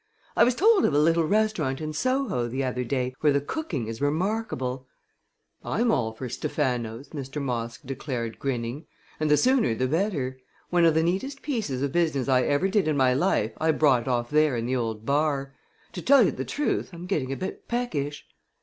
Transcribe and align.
I 0.35 0.43
was 0.43 0.55
told 0.55 0.83
of 0.83 0.95
a 0.95 0.99
little 0.99 1.25
restaurant 1.25 1.79
in 1.79 1.93
Soho 1.93 2.47
the 2.47 2.63
other 2.63 2.83
day, 2.83 3.13
where 3.19 3.31
the 3.31 3.39
cooking 3.39 3.85
is 3.87 4.01
remarkable." 4.01 4.87
"I'm 5.63 5.91
all 5.91 6.11
for 6.11 6.27
Stephano's," 6.27 7.09
Mr. 7.09 7.39
Moss 7.39 7.77
declared, 7.77 8.39
grinning; 8.39 8.87
"and 9.19 9.29
the 9.29 9.37
sooner 9.37 9.75
the 9.75 9.87
better. 9.87 10.39
One 10.71 10.85
of 10.85 10.95
the 10.95 11.03
neatest 11.03 11.43
pieces 11.43 11.83
of 11.83 11.91
business 11.91 12.27
I 12.27 12.41
ever 12.41 12.67
did 12.67 12.87
in 12.87 12.97
my 12.97 13.13
life 13.13 13.51
I 13.61 13.69
brought 13.73 14.07
off 14.07 14.31
there 14.31 14.57
in 14.57 14.65
the 14.65 14.75
old 14.75 15.05
bar. 15.05 15.53
To 15.93 16.01
tell 16.01 16.23
you 16.23 16.31
the 16.31 16.45
truth, 16.45 16.89
I'm 16.93 17.05
getting 17.05 17.31
a 17.31 17.37
bit 17.37 17.67
peckish." 17.67 18.25